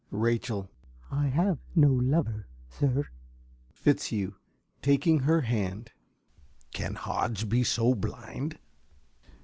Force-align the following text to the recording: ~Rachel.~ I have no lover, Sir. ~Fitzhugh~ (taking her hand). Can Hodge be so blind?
~Rachel.~ 0.09 0.71
I 1.11 1.27
have 1.27 1.59
no 1.75 1.89
lover, 1.89 2.47
Sir. 2.67 3.07
~Fitzhugh~ 3.71 4.33
(taking 4.81 5.19
her 5.19 5.41
hand). 5.41 5.91
Can 6.73 6.95
Hodge 6.95 7.47
be 7.47 7.63
so 7.63 7.93
blind? 7.93 8.57